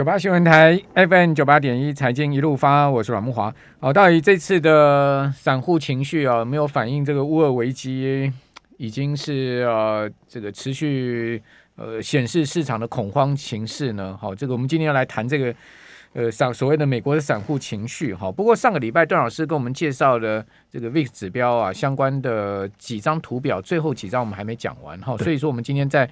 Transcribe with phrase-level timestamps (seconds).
[0.00, 3.54] 九八新闻台 FM 九八点一财经一路发，我是阮木华。
[3.80, 8.32] 好，到底这次的散户情绪啊，没有反映这个乌尔危机
[8.78, 11.42] 已经是呃这个持续
[11.76, 14.16] 呃显示市场的恐慌情势呢？
[14.18, 15.54] 好，这个我们今天要来谈这个。
[16.12, 26.10] 呃，散所谓的美国的散户情绪哈，不过上个礼拜段老师跟我们介绍的这个 VIX 指标啊相关的几张图表，最后几张我们还没讲完哈，所以说我们今天再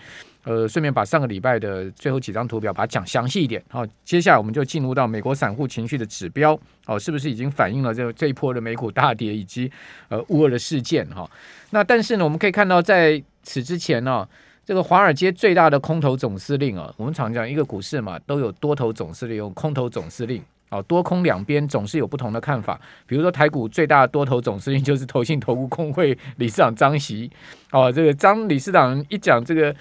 [0.48, 9.70] 呃顺便把上个礼拜的最后几张图表把它讲详细一点好，接下来我们就进入到美国散户情绪的指标哦，是不是已经反映了这这一波的美股大跌以及
[10.08, 11.30] 呃乌俄的事件哈？
[11.70, 14.26] 那但是呢，我们可以看到在此之前呢。
[14.68, 22.78] 这个华尔街最大的空头总司令啊，我们常讲一个股市嘛，都有多头总司令，有空头总司令啊，多空两边总是有不同的看法。
[23.06, 27.30] 比如说台股最大的多头总司令就是投信投顾公会理事长张席
[27.72, 29.74] 哦，这个张理事长一讲这个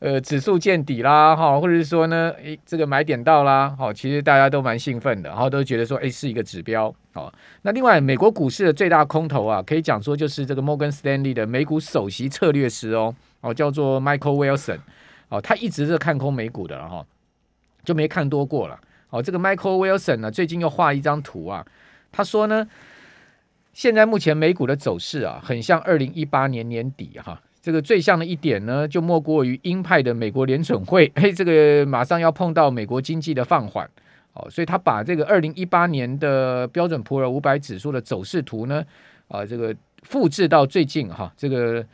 [0.00, 7.32] 呃指数见底啦哈，或者是说呢，诶这个买点到啦，好，其实大家都蛮兴奋的，然后都觉得说，诶是一个指标哦。
[7.62, 13.14] 那另外美国股市的最大空头啊，可以讲说就是这个摩根斯丹利的美股首席策略师哦。
[13.40, 14.78] 哦，叫做 Michael Wilson，
[15.28, 17.06] 哦，他一直是看空美股的了哈，
[17.84, 18.76] 就没看多过了。
[19.10, 21.64] 哦，这个 Michael Wilson 呢，最近又画一张图啊，
[22.10, 22.68] 他说呢，
[23.72, 33.86] 现在目前美股的走势啊，很像二零一八年年底哈，这个最像的一点呢，就莫过于鹰派的美国联准会， 嘿，这个马上要碰到美国经济的放缓，
[34.32, 38.82] 哦，所以他把这个二零一八年的标准普尔五百指数的走势图呢，
[39.28, 41.84] 啊，这个复制到最近哈，这个。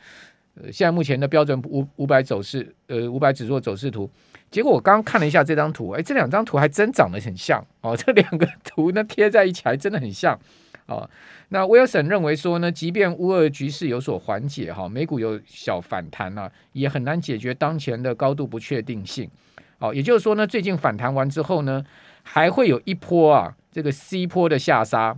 [0.63, 4.09] 呃，现在目前的标准五五百走势，呃，五百指数的走势图，
[4.49, 7.61] 结果我刚刚看了一下这张图，哎，这两张图还真长得很像。
[7.81, 10.39] 哦，这两个图呢贴在一起还真的很像。
[10.87, 11.09] 哦。
[11.49, 19.29] 那威尔森认为说呢，即便乌俄局势有所缓解哈，美股有小反弹啊，也很难解决当前的高度不确定性。
[19.79, 21.83] 哦，也就是说呢，最近反弹完之后呢，
[22.23, 25.17] 还会有一波啊，这个 C 波的下杀。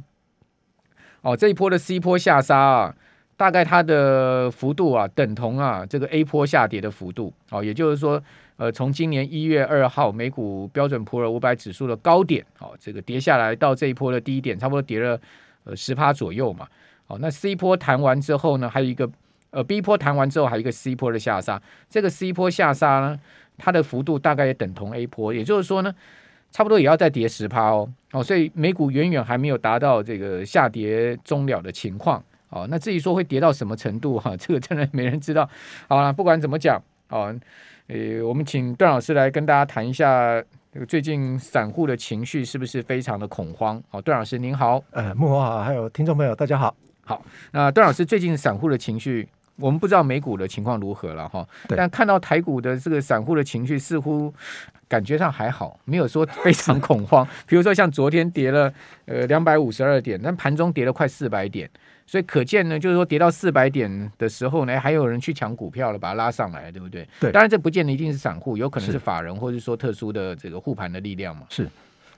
[1.22, 2.96] 哦，这一波的 C 波下杀啊。
[3.38, 8.20] 大概它的幅度啊，等同啊这个 A 波下跌的幅度，哦，也就是说，
[8.56, 15.22] 呃，从今年一月二号美股标准普尔五百指数的高点，哦，这个跌下来到这一波的低点，差不多跌了
[15.68, 16.68] 呃十趴左右嘛，
[17.08, 19.10] 哦，那 C 波弹完之后呢，还有一个
[19.52, 23.20] 呃 B 波弹完之后还有一个 C 波的下杀，这个 C 波下杀呢，
[23.58, 25.94] 它的幅度大概也等同 A 波，也就是说呢，
[26.52, 32.24] 差不多也要再跌十趴哦，哦，所以美股远远还没有达到这个下跌终了的情况。
[32.50, 35.48] 哦，那至于说会跌到什么程度哈，这个真的没人知道。
[35.90, 37.36] 好了，不管怎么讲，哦，
[37.88, 40.42] 呃，我们请段老师来跟大家谈一下，
[40.78, 43.82] 这个最近散户的情绪是不是非常的恐慌？
[43.90, 46.76] 好，段老师您好，呃，慕驊好，还有听众朋友大家好。
[47.04, 47.20] 好，
[47.52, 54.32] 那段老师最近散户的情绪，我们不知道美股的情况如何了哈，但看到台股的这个散户的情绪似乎
[54.88, 57.28] 感觉上还好，没有说非常恐慌。
[57.48, 58.72] 比如说像昨天跌了
[59.06, 61.68] 呃两百五十二点，但盘中跌了快四百点。
[62.08, 67.08] 所以可见呢，就是说跌到四百点的时候呢，还有人去抢股票了，把它拉上来，对不对？
[67.20, 67.32] 对。
[67.34, 71.44] 当然，这不见得一定是散户，有可能是法人，或者说特殊的这个护盘的力量嘛。
[71.50, 71.70] 是。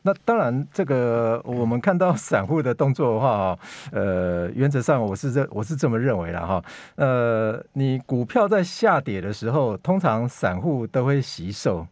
[0.03, 3.57] 那当然，这个我们看到 散户的动作的话，
[3.91, 6.63] 呃，原则上我是这我是这么认为的哈。
[6.95, 11.85] 呃，你股票在下跌的时候，通常散户都会吸售。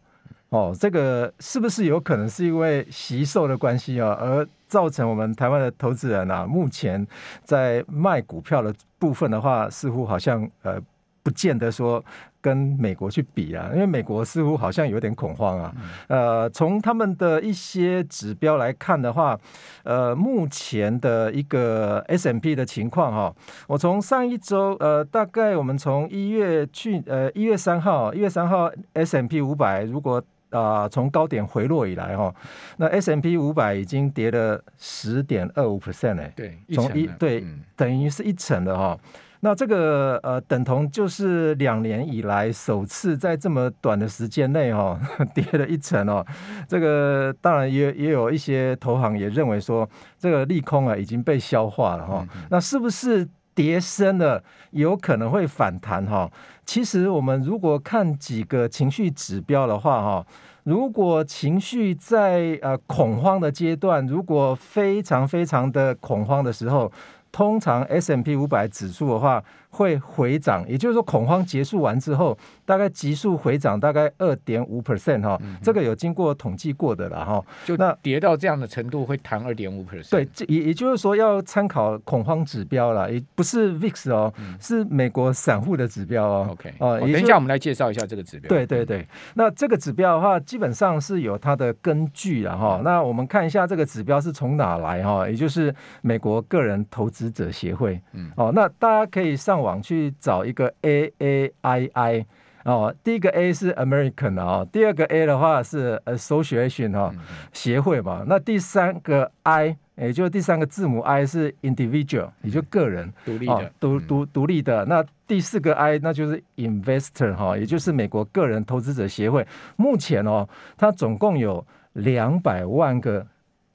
[0.50, 7.06] 哦，这个是不是有可能是因为惜售的关系啊，而造成我们台湾的投资人啊，目前
[7.44, 10.82] 在卖股票的部分的话，似乎好像呃，
[11.22, 12.02] 不见得说
[12.40, 15.76] 跟美国去比啊，因为美国似乎好像有点恐慌啊。
[16.08, 19.38] 呃，从他们的一些指标来看的话，
[19.84, 23.36] 呃，目前的一个 S M P 的情况哈，
[23.68, 32.34] 我从上一周呃，大概我们从一月去呃一月三号，一月三号 S M P 五百如果啊、呃，从高点回落以来哈，
[32.78, 38.98] 那 S M P 五百已经跌了十点二五 percent 哎，对，从一对、嗯、等于是一成的哈。
[39.42, 45.00] 那这个呃，等同就是两年以来首次在这么短的时间内哈
[45.36, 46.26] 跌了一成哦。
[46.68, 52.22] 这个当然也也有一些投行也认为说，这个利空啊已经被消化了哈。
[52.24, 53.28] 嗯嗯，那是不是
[53.58, 56.30] 跌深了有可能会反弹哈？
[56.64, 60.26] 其实我们如果看几个情绪指标的话，哈，
[60.64, 66.92] 如果情绪在呃恐慌的阶段，如果非常非常的恐慌的时候，
[67.32, 77.44] 通常 S M P 五百指数的话会回涨，也就是说恐慌结束完之后，大概急速回涨大概二点五 percent 哈，这个有经过统计过的了哈。
[77.66, 80.10] 就那跌到这样的程度会弹二点五 percent。
[80.10, 86.48] 对，也也就是说要参考恐慌指标了，也不是 VIX 哦，是美国散户的指标哦。
[86.52, 88.50] OK，哦，等一下我们来介绍一下这个指标。
[88.50, 92.82] 对对对，那这个指标的话，基本上是有它的根据了哈。
[92.84, 98.02] 那我们看一下这个指标是从哪来哈，也就是美国个人投资者协会。
[98.14, 102.26] 嗯，哦，那大家可以上网去找一个 A A I I
[102.64, 107.14] 哦，第一个 A 是 American 哦，第二个 A 的话是 Association 哦，
[107.54, 108.26] 协会嘛。
[108.28, 114.84] 那第三个 I，也就是第三个字母 I 是 Individual，也就个人独立的，独独独立的。
[114.84, 119.48] 那第四个 I 那就是 Investor 哈，也就是美国个人投资者协会。
[119.78, 120.46] 目前哦，
[120.76, 123.26] 它总共有两百万个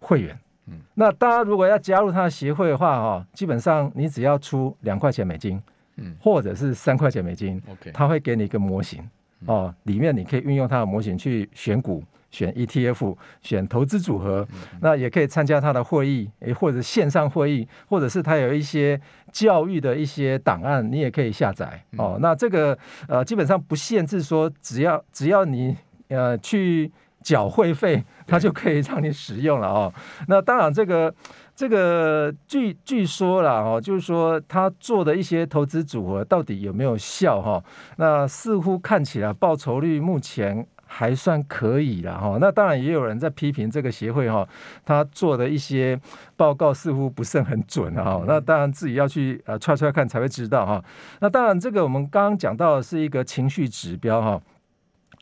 [0.00, 0.38] 会员。
[0.67, 5.61] 嗯，那大家如果要加入他的协会的话，哦，基本上你只要出两块钱美金，
[5.96, 9.08] 嗯，或者是三块钱美金，OK，他会给你一个模型，
[9.46, 14.46] 哦，里面你可以运用他的模型去选股、选 ETF、选投资组合，
[14.80, 19.00] 那也可以参加他的会议，诶，或者线上会议，或者是他有一些
[19.30, 22.76] 教育的一些档案，你也可以下载，哦，那这个
[23.08, 25.76] 呃，基本上不限制说，只要只要你
[26.08, 26.90] 呃去。
[27.24, 29.94] 缴会费，它就可以让你使用了哦。
[30.26, 31.14] 那当然，这个
[31.54, 37.62] 这个据据说啦哦，就是说他做的一些投资组合到底有没有效哈？
[37.96, 42.38] 那似乎看起来报酬率目前还算可以了哈。
[42.40, 44.49] 那当然也有人在批评这个协会哈，
[44.84, 45.99] 他做的一些
[46.37, 48.22] 报告似乎不是很准啊。
[48.26, 50.82] 那当然自己要去呃踹踹看才会知道哈。
[51.20, 54.40] 那当然，这个我们刚刚讲到的是一个情绪指标哈。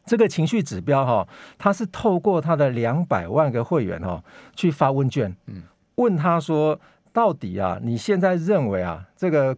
[0.06, 1.28] 这个情绪指标哈，
[1.58, 4.20] 它是透过他的两百万个会员哈
[4.56, 5.36] 去发问卷，
[6.00, 6.80] 问他说，
[7.12, 9.56] 到底啊，你现在认为啊，这个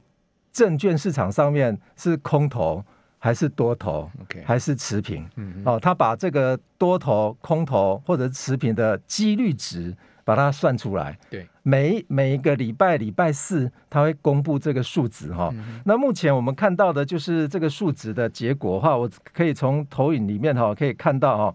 [0.53, 2.85] 证券市场上面是空头
[3.19, 4.11] 还是多头，
[4.45, 5.25] 还是持平？
[5.65, 9.97] 哦，他把这个多头、空头或者持平的几率值。
[10.25, 15.51] 把它算出来，对，每每一个礼拜礼拜四，它会公布这个数值哈。
[15.53, 18.97] 嗯、那目前我们看到的就是这个数值的结果哈。
[18.97, 21.55] 我可以从投影里面哈可以看到哈，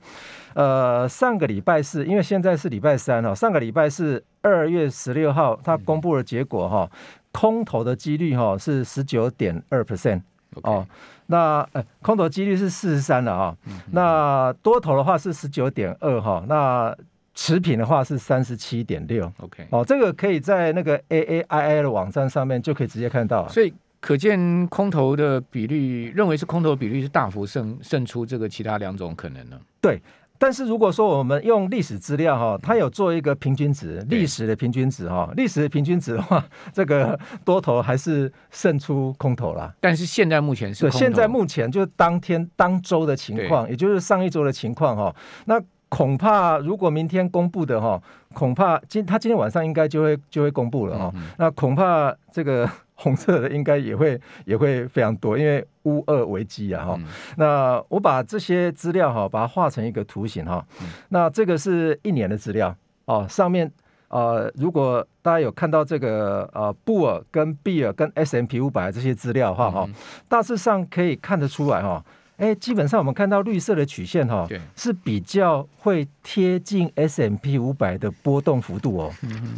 [0.54, 6.90] 呃，上个礼拜四，因为现在是礼拜三哈，上个礼拜是二月十六号，它公布的结果哈，
[7.32, 10.22] 空头的几率哈是十九点二 percent
[10.64, 10.86] 哦，
[11.28, 16.94] 那呃空头几率是四十三了哈，嗯、那多头的话是十九点二哈，那。
[17.40, 29.60] 持平的话是三十七点六，OK，哦，这个可以在那个 AAII 的网站上面就可以直接看到，所以可见空头的比率，认为是空头比率是大幅胜胜出这个其他两种可能呢？
[29.80, 30.02] 对，
[30.40, 36.44] 但是如果说我们用历史资料哈，它有做一个平均值，历史的平均值哈，历史的平均值的话，
[36.74, 39.72] 这个多头还是胜出空头啦。
[39.80, 45.62] 但是现在目前是，现在目前就是当天当周的情况，也就是上一周的情况哈，那。
[45.90, 48.02] 恐怕如果明天公布的哈，
[48.34, 51.12] 恐怕今他今天晚上应该就会就会公布了哈。
[51.16, 56.96] 嗯、那恐怕这个 红色的应该也会也会非常多，因为乌二危机啊哈。
[56.98, 57.06] 嗯、
[57.38, 60.66] 那我把这些资料哈，把它画成一个图形哈。
[60.82, 62.76] 嗯、那这个是一年的资料
[63.06, 63.72] 哦，上面
[64.10, 69.94] 呃，如果大家有看到这个呃布尔跟比尔跟 S M P 五百这些资料的话哈，嗯、
[70.28, 72.04] 大致上可以看得出来哈。
[72.38, 74.62] 哎，基本上我们看到绿色的曲线哈，对。
[74.76, 79.14] 是比较会贴近 S M P 五百的波动幅度哦，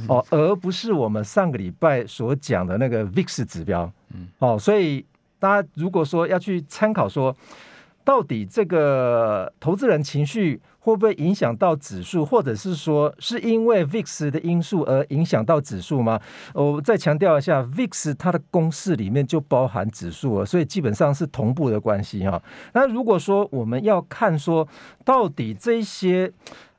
[0.08, 5.06] 哦，而不是我们上个礼拜所讲的那个 VIX 指标，嗯、哦，所以
[5.40, 7.36] 大家如果说要去参考说，
[8.10, 10.60] 到底这个投资人情绪。
[10.82, 16.20] 会不会影响到指数，或者是说是因为 VIX 的因素而影响到指数吗？
[16.54, 22.42] 我再强调一下，VIX 它的公式里面就包含指数了，所以基本上是同步的关系哈。
[22.74, 24.68] 那如果说我们要看说
[25.04, 26.32] 到底这些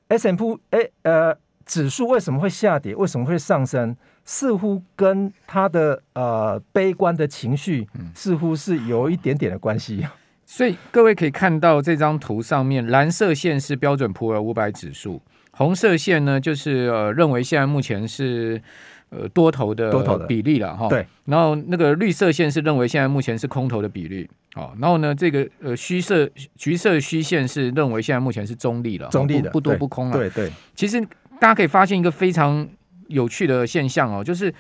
[0.09, 10.04] S M P 哎呃指数为什么会下跌，为什么会上升，似乎跟他的呃悲观的情绪似乎是有一点点的关系。
[10.52, 18.61] 所以各位可以看到这张图上面，蓝色线是标准普尔五百指数，红色线呢就是呃认为现在目前是
[19.11, 20.88] 呃多头的多头的比例了哈。
[20.88, 21.07] 对。
[21.26, 24.28] 然后那个绿色线是认为现在目前是空头的比例。
[24.54, 30.16] 好，然后呢这个呃虚色橘色虚线是认为现在目前是中立了，中立的不，不多不空了。
[30.16, 30.50] 对对。
[30.75, 31.00] 其实
[31.38, 32.69] 大家可以发现一个非常
[33.07, 34.52] 有趣的现象哦，就是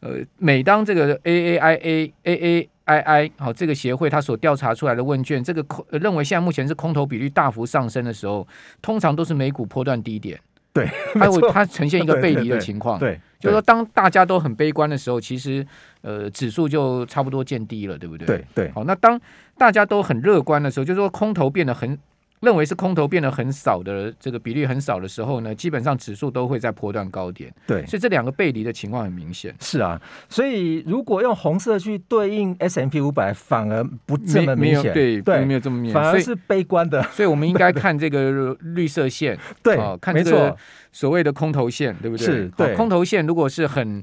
[0.00, 8.48] 呃每当这个 A A I A A A I I 好，这个协会他所调查出来的问卷，这个空认为现在目前是空头比率大幅上升的时候，
[8.80, 10.40] 通常都是美股波段低点。
[10.72, 12.98] 对，还有 它呈现一个背离的情况。
[12.98, 15.66] 对，对对对就是说当大家都很悲观的时候，其实
[16.00, 18.26] 呃指数就差不多见低了，对不对？
[18.26, 18.72] 对对。
[18.72, 19.20] 好，那当
[19.56, 21.98] 大家都很乐观的时候，就是说空头变得很。
[22.40, 27.52] 认为是空头变得很少的这个比例很少的时候呢，基本上指数都会在波段高点。
[27.66, 29.54] 对，所以这两个背离的情况很明显。
[29.60, 34.92] 是啊，所以如果用红色去对应 S M P 五百，反而不这么明显。
[34.92, 37.02] 对对，没有这么明显，反而是悲观的。
[37.12, 40.56] 所以我们应该 看这个绿色线，对，看这个
[40.92, 42.26] 所谓的空头线，对不对？
[42.26, 44.02] 是，对，空头线如果是很。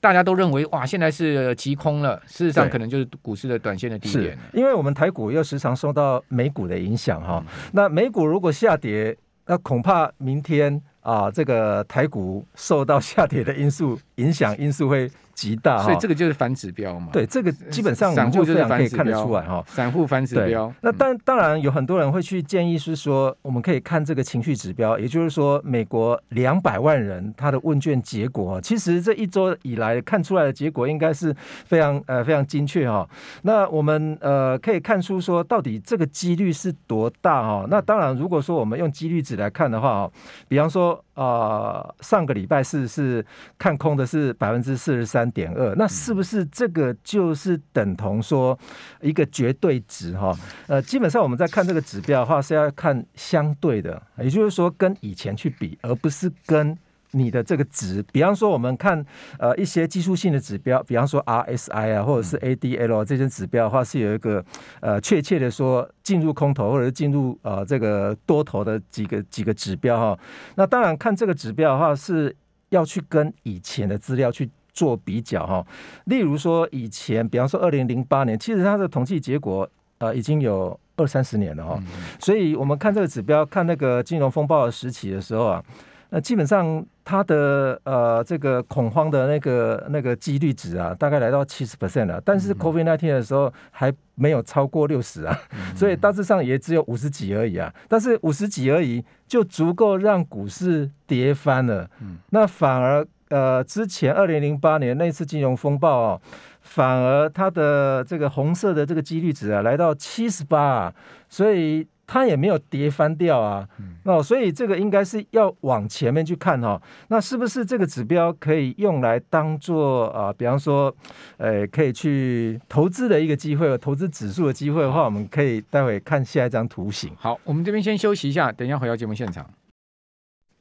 [0.00, 2.20] 大家都认为哇，现在是急空了。
[2.26, 4.38] 事实上，可能就是股市的短线的低点。
[4.52, 7.42] 因为我们台股又时常受到美股的影响哈。
[7.46, 15.10] 嗯、那美股如果下跌，那恐怕明天啊，这个台股受到下跌的因素影响，因素会。
[15.38, 17.10] 极大，所以这个就是反指标嘛。
[17.12, 19.62] 对，这个基本上散户就非常可以看得出来哈。
[19.68, 20.74] 散户反指标。
[20.80, 31.32] 那当当然有很多人会去建议是说，我们可以看这个情绪指标，也就是说，美国两百万人他的问卷结果，其实这一周以来看出来的结果应该是
[31.66, 33.08] 非常呃非常精确哈。
[33.42, 37.64] 那我们呃可以看出说，到底这个几率是多大哈？
[37.70, 40.10] 那当然，如果说我们用几率值来看的话，
[40.48, 43.24] 比方说啊，上个礼拜四是
[43.56, 45.38] 看空的是百分之四十三。
[45.38, 48.58] 点二，那是不是这个就是等同说
[49.00, 50.36] 一个绝对值哈？
[50.66, 56.76] 呃，基本上我们在看这个指标的话是要看相对的，也就是说跟以前去比，而不是跟
[57.12, 58.02] 你的这个值。
[58.10, 59.04] 比方说我们看
[59.38, 64.44] 呃一些技术性的指标，比方说 RSI 啊，或者是 ADL 这些指标的话，是有一个
[64.80, 70.18] 呃确切的说进入空头或者是进入呃这个多头的几个几个指标哈。
[70.56, 72.34] 那当然看这个指标的话是
[72.70, 74.50] 要去跟以前的资料去。
[74.78, 75.66] 做比较哈，
[76.04, 79.68] 例如说以前，比方说二零零八年，其实它的统计结果
[79.98, 81.82] 呃已经有二三十年了哈，
[82.20, 85.64] 所以我们看这个指标，看那个金融风暴的时期的时候啊，
[86.10, 95.36] 那基本上它的呃这个恐慌的那个那个几率值啊，大概来到七十 percent 了，但是 COVID nineteen 的时候还没有超过六十啊，
[95.74, 101.90] 所以大致上也只有五十几而已啊，但是五十几而已就足够让股市跌翻了，
[102.30, 103.04] 那反而。
[103.30, 106.20] 呃，之前二零零八年那次金融风暴哦，
[106.60, 110.92] 反而它的这个红色的这个几率值啊，来到七十八，
[111.28, 113.68] 所以它也没有跌翻掉啊。
[114.04, 116.80] 哦，所以这个应该是要往前面去看哈。
[117.08, 120.94] 那是不是这个指标可以用来当做啊，比方说，
[121.36, 127.12] 呃，可以去投资的一个机会，投资指数的机会的话，我们可以待会看下一张图形。
[127.18, 129.44] 好，我们这边先休息一下，等一下回到节目现场。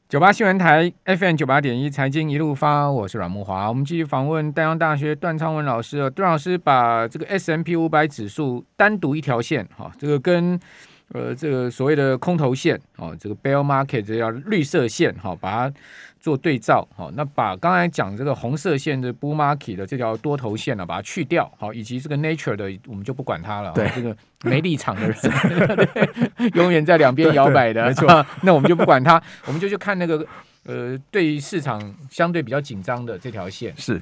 [0.09, 3.67] 九八新闻台 FM 九八点一财经一路发，我是阮慕华。
[3.67, 6.09] 我们继续访问淡江大学段昌文老师。
[6.11, 10.57] 段老师把这个 S M P 五百指数单独一条线，哈，这个跟
[11.13, 15.73] 呃这个所谓的空头线，哦，这个 Bear Market 这叫绿色线，哈，把它。
[16.19, 23.71] 做对照，好，那把刚才讲这个红色线的 bull market 的这条多头线呢，把它去掉，好，以及这个 nature 的，我们就不管它了。
[23.71, 25.15] 对，这个 没立场的人，
[26.55, 28.25] 永远在两边摇摆的，没错。
[28.41, 30.25] 那我们就不管它，我们就去看那个
[30.67, 33.99] 呃，对于市场相对比较紧张的这条线是。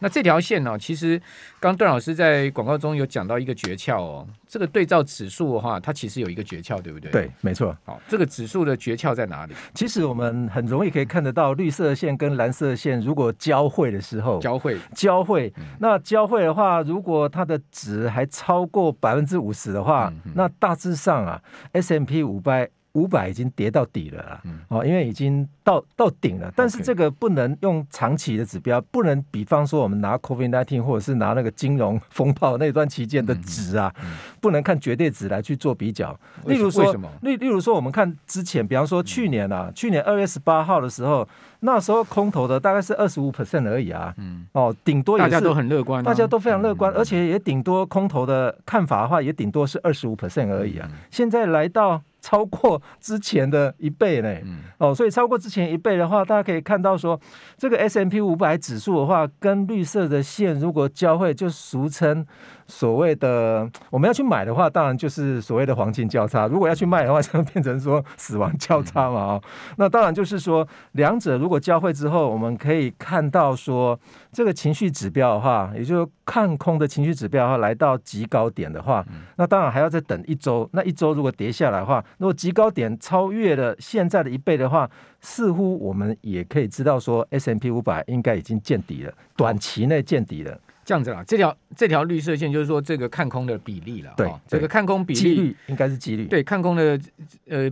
[0.00, 1.20] 那这条线呢、哦，其实
[1.58, 4.26] 刚段老师在广告中有讲到一个诀窍哦。
[4.46, 7.10] 这个对照指数的话，它其实有一个诀窍，对不对？
[7.10, 7.76] 对，没错。
[7.84, 9.54] 好，这个指数的诀窍在哪里？
[9.74, 15.52] 其实我们很容易可以看得到，绿色线跟蓝色线如果交汇的时候，交汇，交汇。
[15.80, 22.70] 那交汇的话，如果它的值还超过百分之五十的话，嗯、那大致上啊，S M P 五百。
[22.92, 26.50] 五百已经跌到底了啦，哦，因为已经到到顶了。
[26.56, 33.94] 但是这个不能用长期的指标，不能比方说我们拿 COVID nineteen 或者是拿那个金融风暴那段期间的值啊，
[34.40, 36.18] 不能看绝对值来去做比较。
[36.46, 41.28] 例如说，例例如说，我们看之前，比方说去年啊，去年二月十八号的时候，
[41.60, 44.12] 那时候空头的大概是二十五 percent 而已啊，
[44.52, 50.88] 哦，顶多也是大家都很乐观，大家都非常乐观，而且也顶多空头的看法的话，也顶多是二十五 percent 而已啊。
[51.10, 52.02] 现在来到。
[52.28, 54.36] 超过之前的一倍呢，
[54.76, 57.18] 哦，所以超过之前一倍的话，大家可以看到说，
[57.56, 62.26] 这个 S M P 五百指数的话，跟绿色的线如果交汇，就俗称。
[62.68, 69.20] 所谓的我们要去买的话，当然就是所谓的黄金交叉；如果要去卖的话，就变成说死亡交叉嘛。
[69.20, 69.42] 哦，
[69.78, 73.98] 那当然就是说，两者如果交汇之后，我们可以看到说，
[74.30, 79.04] 这个情绪指标的话，也就是看空的情绪指标的话，来到极高点的话，
[79.36, 80.68] 那当然还要再等一周。
[80.72, 84.88] 那一周如果跌下来的话，如果极高点超越了现在的一倍的话，
[85.20, 90.58] 似乎我们也可以知道说，S M P 五百应该已经见底了，短期内见底了。
[90.88, 94.10] 这样子啦，这条这条绿色线就是说这个看空的比例了。
[94.16, 96.24] 对，这个看空比例应该是几率。
[96.24, 96.98] 对，看空的
[97.46, 97.70] 呃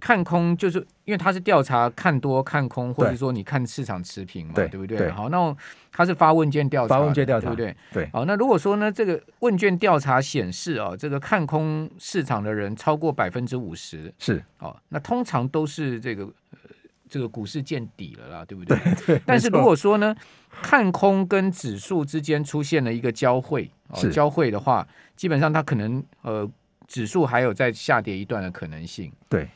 [0.00, 4.96] 看空就是因为它是调查看多看空，或者说你看市场持平嘛，对，对不对？
[4.96, 5.54] 对好，那
[5.92, 7.76] 它是发问卷调查，发问卷调查，对不对？
[7.92, 8.08] 对。
[8.10, 16.58] 好，那如果说呢，这个问卷调查显示啊，这个看空市场的人超过百分之五十，是哦，那通常都是这个呃
[17.06, 18.78] 这个股市见底了啦，对不对？
[18.78, 19.22] 对，对。
[19.26, 20.16] 但是如果说呢，
[20.62, 26.50] 看空跟指数之间出现了一个交汇，哦，交汇的话，基本上它可能呃。
[26.88, 29.48] 指数还有在下跌一段的可能性，对，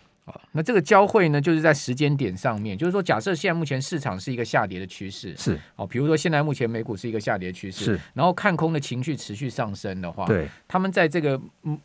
[0.51, 5.57] 那这个交汇呢，就是在时间点上面，就是说，假设现在目前市场是一个下跌的趋势，是。
[5.77, 11.41] 哦，比如说现在目前美股是一个下跌趋势，是，然后看空的情绪持续上升的话，对，他们在这个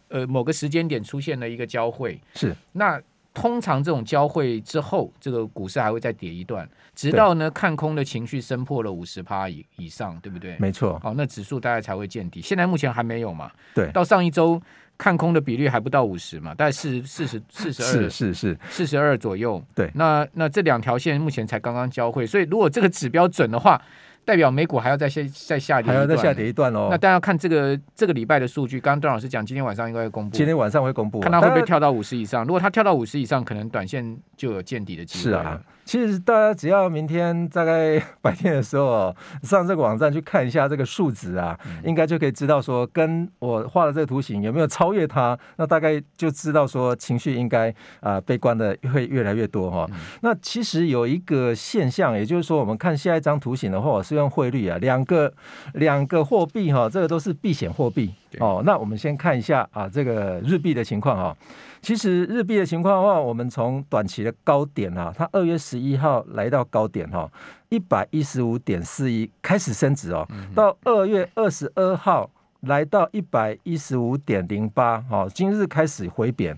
[0.07, 2.99] 呃某个时间点出现了一个交汇，是，那
[3.35, 10.55] 通常这种交汇之后，这个股市还会再跌一段，直到呢看空的情绪升破了五十趴以以上，对不对？
[10.57, 14.59] 没错，哦，那指数大概才会见底，现在目前还没有嘛，对，到上一周。
[14.97, 19.61] 看空的比率还不到五十嘛，大概四四十四十二，是是是四十二左右。
[19.75, 23.81] 对，那那这两条线目前才刚刚交汇，所以如果这个指标准的话，
[24.25, 26.87] 代表美股还要再下再下跌，还要再下跌一段哦。
[26.89, 30.35] 那大家看这个这个礼拜的数据，刚刚段老师讲，今天晚上应该会公布。
[30.35, 32.43] 今天晚上会公布，看它会不会跳到五十以上。
[32.43, 35.23] 如果它跳到五十以上，可能短线就有见底的机会。
[35.23, 35.61] 是啊。
[35.85, 49.85] 其实大家只要明天大概白天的时候上这个网站去看一下这个数值啊，嗯、应该就可以知道说跟我画的这个图形有没有超越它，那大概就知道说情绪应该啊、呃、悲观的会越来越多哈。
[49.91, 55.31] 嗯、那其实有一个现象，也就是说我们看下一张图形的话，我是用汇率啊，两个
[55.75, 58.63] 两个货币哈，这个都是避险货币哦。
[58.65, 61.37] 那我们先看一下啊这个日币的情况哈。
[61.85, 67.31] 其实日币的情况的话，我们从短期的高点啊，它二月十一号来到高点哈，
[67.69, 72.27] 一百一十五点四一开始升值哦，到二月二十二号
[72.61, 76.57] 来到一百一十五点零八，哈，今日开始回贬。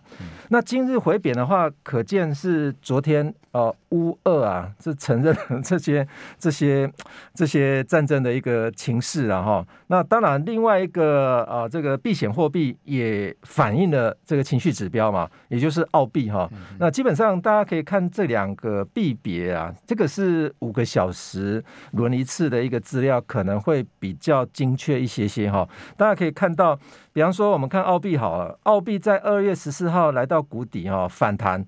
[0.49, 3.33] 那今日回贬的话，可见是昨天。
[3.53, 6.87] 呃，乌俄啊，是承认这些这些
[7.33, 9.67] 这些战争的一个情势啊，哈。
[9.87, 16.47] 那当然，另外一个啊，这个避险货币也反映了这个情绪指标嘛，也就是澳币哈。
[16.77, 21.63] 那基本上大家可以看这两个币别啊，这个是五个小时
[21.93, 25.67] 轮一次的一个资料，可能会比较精确一些些哈。
[25.97, 26.79] 大家可以看到，
[27.11, 31.65] 比方说我们看澳币好了，澳币在二月十四号来到谷底哈，反弹。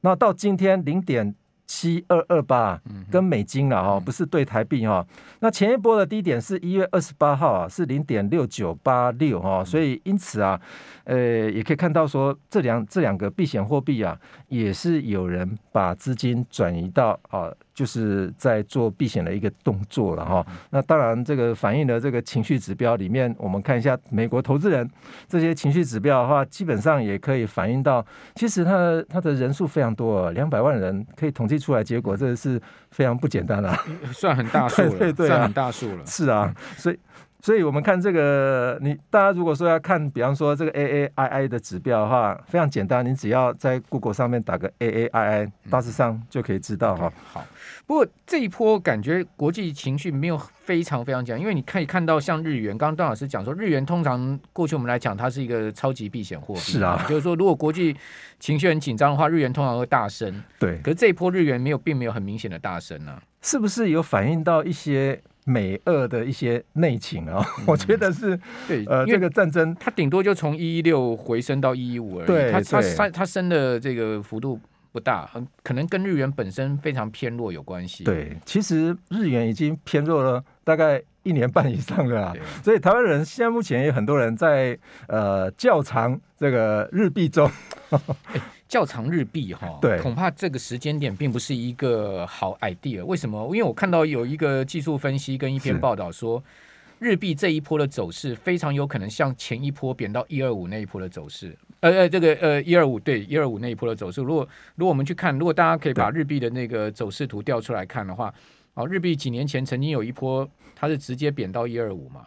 [0.00, 1.32] 那到今天零点
[1.64, 5.06] 七二二八，跟美金了哈，不是对台币哈。
[5.38, 10.60] 那前一波的低点是一月二十八号啊，是零点六九八六哈，所以因此啊，
[11.04, 11.16] 呃，
[11.50, 17.48] 也可以看到说这两这两个避险货币啊，也是有人把资金转移到啊。
[17.74, 20.46] 就是在做避险的一个动作了哈。
[20.70, 24.88] 那当然，这个反映的这个情绪指标里面，我们看一下美国投资人
[25.28, 28.04] 这些情绪指标的话，基本上也可以反映到，
[28.34, 33.72] 其实他的他的人数非常多，两百万人可以统计出来，结果这个是非常不简单的，
[34.12, 36.98] 算很大数了， 对对对啊，算很大数了，是啊，所以。
[37.44, 47.22] 所以，我们看这个，你大家如果说要看，比方说这个 AAII 的指标的话，非常简单，你只要在 Google 上面打个 AAII，大致上就可以知道哈、嗯。
[47.32, 47.46] 好，
[47.84, 57.96] 不过这一波感觉国际情绪没有非常非常强，因为你可以看到像日元，刚刚段老师讲说，日元通常过去我们来讲，它是一个超级避险货币，是啊，就是说如果国际
[58.38, 60.40] 情绪很紧张的话，日元通常会大升。
[60.60, 65.20] 对，可是这一波日元没有，并没有很明显的大升呢、啊，是不是有反映到一些？
[65.44, 74.60] 美俄的一些内情啊， 我觉得是对，呃，这个战争它顶多就从一一六回升到一一五而已，对，它它它它升的这个幅度
[74.92, 78.04] 不大，很可能跟日元本身非常偏弱有关系。
[78.04, 84.78] 对，其实日元已经偏弱了大概一年半以上了啊，所以台湾人现在目前有很多人在
[85.08, 87.50] 呃较长这个日币中。
[88.72, 93.04] 较长日币哈， 对，恐怕这个时间点并不是一个好 idea。
[93.04, 93.44] 为什么？
[93.54, 96.42] 因为我看到有一个技术分析跟一篇报道说，
[96.98, 101.54] 日币这一波的走势非常有可能像前一波贬到一二五那一波的走势。
[101.80, 104.22] 呃呃，这个呃一二五对一二五那一波的走势。
[104.22, 108.32] 如果如果我们去看，如果大家可以把日币的那个走势图调出来看的话，
[108.72, 112.24] 哦，日币几年前曾经有一波，它是直接贬到一二五嘛，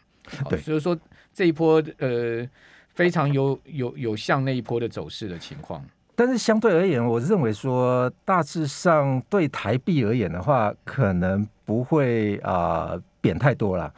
[0.48, 0.96] 对，所以说
[1.34, 2.48] 这一波呃
[2.94, 5.84] 非常有有有像那一波的走势的情况。
[6.16, 13.94] 但是相对而言，我认为说大致上对台币而言的话，可能不会啊贬太多了。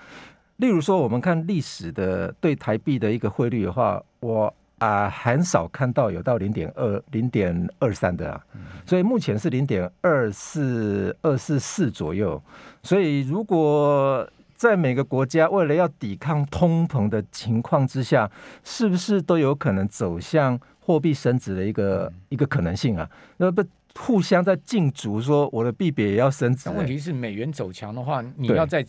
[0.57, 8.43] 例如说，我们看历史的对台币的一个汇率的话，我啊很少看到有到零点二、零点二三的啊。
[8.83, 12.41] 所以目前是零点二四、二四四左右。
[12.81, 14.27] 所以如果
[14.57, 18.29] 在每个国家为了要抵抗通膨的情况之下，
[18.63, 23.07] 是不是都有可能走向货币升值的一个、嗯、一个可能性啊？
[23.37, 23.63] 那不
[23.95, 26.75] 互相在竞逐，说我的币别也要升值、欸。
[26.75, 28.83] 问题是美元走强的话，你要在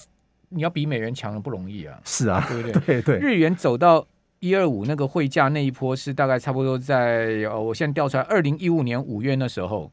[0.48, 2.00] 你要比美元强的不容易啊。
[2.02, 2.80] 是啊，对不对？
[3.02, 4.06] 对对，日元走到
[4.40, 9.92] 一二五那个汇价那一波是大概差不多在呃，我现在调出来，二零一五年五月那时候，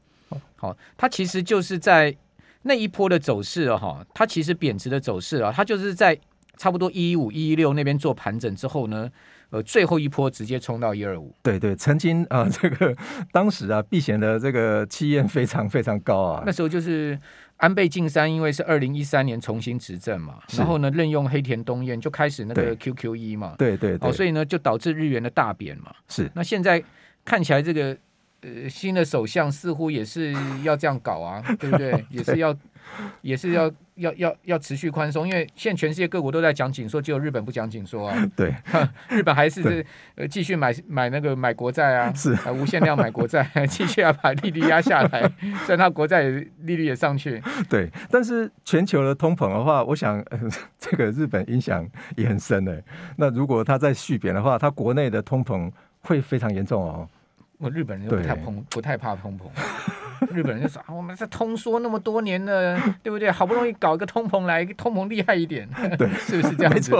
[0.56, 2.16] 好，它其实就是在。
[2.66, 6.18] 那一波的走势啊，哈，它其实贬值的走势啊，它就是在
[6.56, 9.08] 差不多一一五一一六那边做盘整之后呢，
[9.50, 11.32] 呃，最后一波直接冲到一二五。
[11.42, 12.96] 对对，曾经啊、呃， 这个
[13.30, 16.42] 当时啊，避险的这个气焰非常非常高啊。
[16.44, 17.18] 那时候就是
[17.58, 25.94] 安倍晋三，因为是二零一三年重新执政嘛，然后呢，任用黑田东彦就开始那个 QQE 嘛，对对对，哦，所以呢，就导致日元的大贬嘛。
[26.08, 26.82] 是，那现在
[27.24, 27.96] 看起来这个。
[28.42, 32.04] 呃，新的首相似乎也是 要这样搞啊，对不对？
[32.10, 32.54] 也是要，
[33.22, 38.14] 也是要，要，要，要持续宽松，因为现在全世界各国都在讲紧缩，只有日本不讲紧缩啊。
[38.36, 38.54] 对，
[39.08, 45.22] 日本还是是呃继续买买那个买国债啊，是啊，无限量买国债， 继续要把利率压下来，
[45.64, 47.42] 虽然它国债利率也上去。
[47.68, 50.38] 对，但是全球的通膨的话，我想、呃、
[50.78, 52.82] 这个日本影响也很深的。
[53.16, 55.72] 那如果它再续贬的话，它国内的通膨
[56.02, 57.08] 会非常严重哦。
[57.58, 59.44] 我日本人就不太碰，不太怕通膨。
[60.30, 63.30] 日本人就说啊：“我们这通缩那么多年了，对不对？
[63.30, 66.92] 好不容易搞一个通膨来，通膨厉害一点，对，是不是这样子？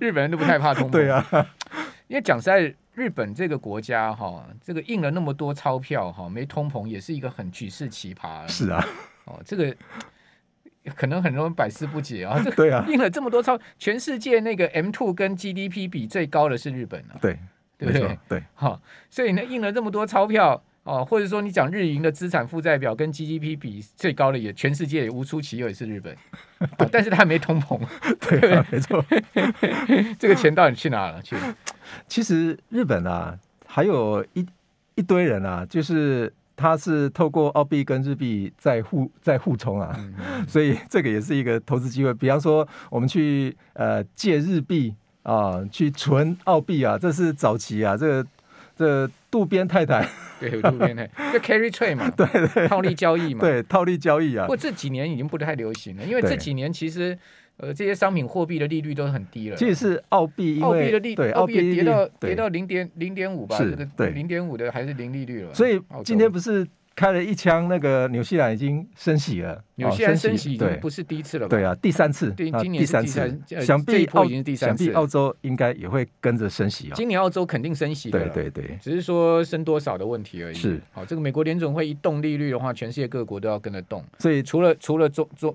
[0.00, 0.90] 日本人都不太怕通膨。
[0.92, 1.24] 对啊，
[2.08, 8.46] 因为讲实在，日本这个国家哈，这个印了那么多钞票哈，没通膨也是一个很举世奇葩。
[8.48, 8.84] 是啊，
[9.24, 9.74] 哦，这个
[10.94, 12.40] 可能很多人百思不解啊。
[12.44, 17.18] 这对啊，印了这么多钞，全世界那个 M two 跟 GDP 比最高的是日本啊。
[17.20, 17.38] 对。
[17.80, 18.18] 对不对？
[18.28, 26.14] 对，好，所以呢，印了这么多钞票哦，或者说你讲日银的资产负债表跟 GDP 比最高的也全世界也无出其右，也是日本，
[26.78, 27.80] 哦、但是他没通膨，
[28.20, 29.04] 对、啊，没错，
[30.18, 31.20] 这个钱到底去哪了？
[31.22, 31.36] 去？
[32.06, 34.46] 其实日本啊，还有一
[34.94, 39.98] 一堆人啊，就是他是透过澳币跟日币在互在互冲啊，
[40.46, 42.12] 所以这个也是一个投资机会。
[42.14, 44.94] 比方说，我们去呃借日币。
[45.22, 48.26] 啊，去存澳币啊，这是早期啊，这个
[48.76, 50.08] 这个、渡边太太，
[50.40, 54.44] 对，渡边太太，就 carry trade 嘛， 对对，套利交易嘛，对，套利交易啊。
[54.44, 57.16] 不过这几年已经不太流行了，因为这几年其实
[57.58, 59.56] 呃这些商品货币的利率都很低了。
[59.56, 65.52] 其实是澳币，澳币的利，对，澳币也跌到跌到零点零点五吧，是，对，零点五的还是零利率了。
[65.52, 66.66] 所以今天不是。
[66.94, 69.62] 开了一枪，那个纽西兰已经升息了。
[69.76, 71.56] 纽西兰升息已经不是第一次了吧？
[71.56, 72.30] 对啊，第三次。
[72.32, 73.40] 对，今年第三次。
[73.60, 74.84] 想必澳，已经是第三次。
[74.84, 76.94] 想必澳洲应该也会跟着升息啊。
[76.94, 78.28] 今年澳洲肯定升息的。
[78.28, 78.78] 对对对。
[78.80, 80.54] 只是说升多少的问题而已。
[80.54, 80.80] 是。
[80.92, 84.04] 好，这个美国联总会一动利率的话，全世界各国都要跟着动。
[84.18, 85.54] 所以除了除了中中。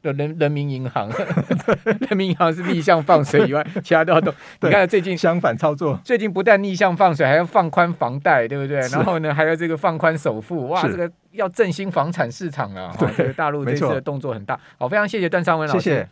[0.00, 1.10] 人人民银行，
[2.08, 4.32] 人民银行是逆向放水以外， 其他都要动。
[4.60, 8.78] 你看最近相反操作，最近不但逆向放水，还要放宽房贷，对不对？
[8.90, 12.94] 然后呢，还要这个放宽首付，哇，这个要振兴房产市场啊。
[12.98, 14.58] 对，这个大陆这次的动作很大。
[14.78, 15.80] 好，非常谢谢段尚文老师。
[15.80, 16.08] 谢谢。